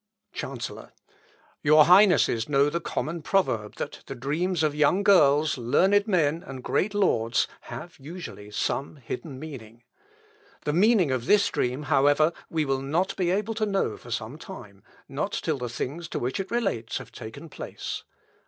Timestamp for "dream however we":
11.49-12.65